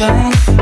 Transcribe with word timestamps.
sunshine 0.00 0.59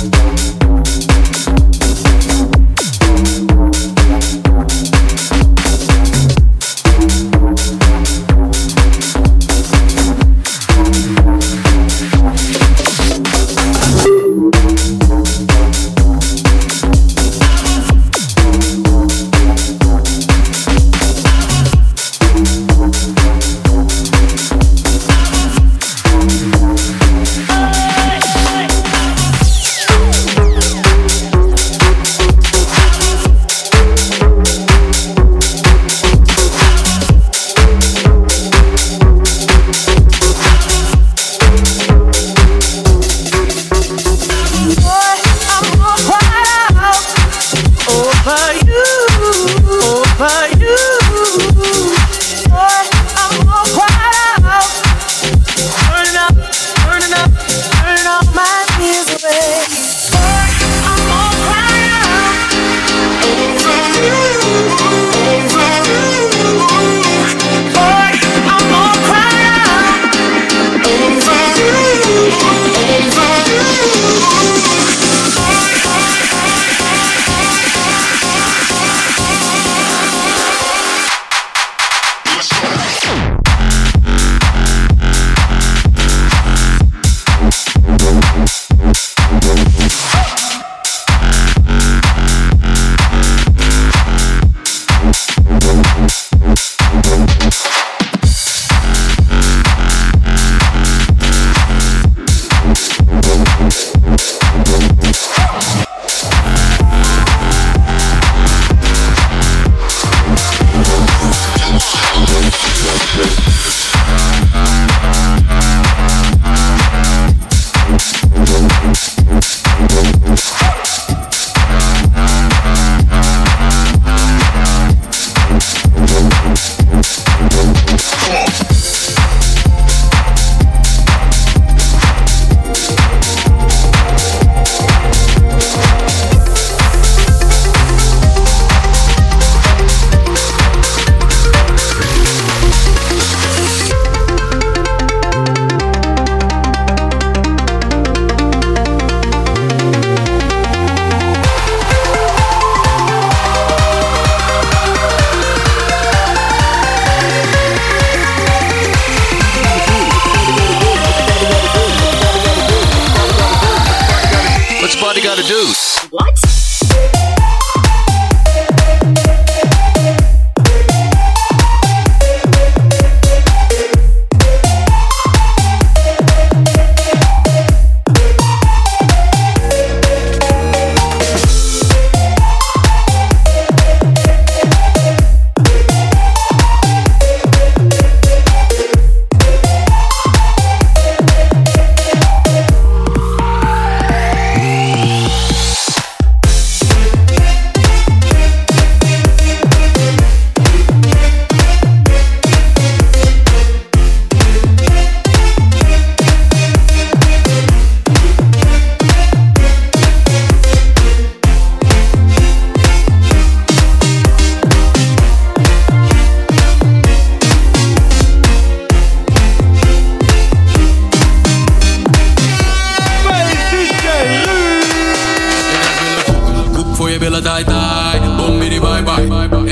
don't 0.00 0.51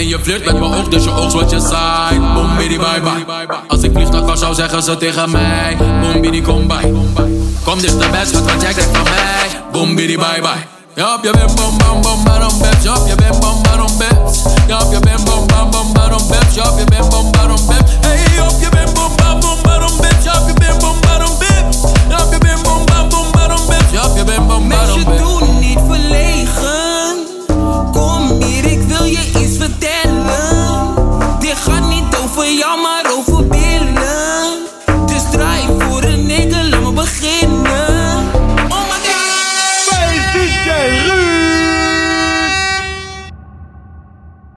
En 0.00 0.08
je 0.08 0.19
flirt 0.23 0.44
met 0.44 0.58
mijn 0.58 0.73
oog, 0.73 0.88
dus 0.88 1.05
je 1.05 1.11
oog 1.11 1.32
wat 1.32 1.50
je 1.50 1.61
saai. 1.61 2.19
Boom, 2.19 2.56
bye 2.56 2.79
bye. 2.79 3.47
Als 3.67 3.82
ik 3.82 3.91
vlieg 3.94 4.11
naar 4.11 4.23
Curaçao 4.23 4.55
zeggen 4.55 4.82
ze 4.82 4.97
tegen 4.97 5.31
mij. 5.31 5.76
Boom, 6.00 6.20
bidi 6.20 6.43
kom 6.43 6.67
bij. 6.67 6.93
Kom 7.64 7.81
dichterbij, 7.81 8.25
schat, 8.26 8.52
wat 8.52 8.62
jij 8.62 8.73
krijgt 8.73 8.97
van 8.97 9.02
mij. 9.02 9.62
Boom, 9.73 9.94
bye 9.94 10.17
bye. 10.17 10.41
Ja, 10.94 11.19
je 11.23 11.31
bent 11.31 11.55
bom 11.55 11.79
bam 11.79 12.02
bom. 12.02 12.02
Ja, 12.02 12.11
bom 12.11 12.25
barom 12.25 12.58
beps. 12.58 12.82
Ja, 12.82 12.94
op 12.94 13.08
je 13.08 13.14
bom 13.41 13.41
bam. 13.41 13.61
Ja, 14.67 15.00
on 32.62 32.83
my 32.83 33.03
roof 33.09 33.60